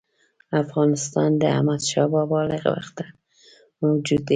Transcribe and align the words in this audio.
افغانستان 0.63 1.29
د 1.41 1.43
احمدشاه 1.55 2.07
بابا 2.13 2.39
له 2.51 2.57
وخته 2.75 3.05
موجود 3.83 4.21
دی. 4.25 4.29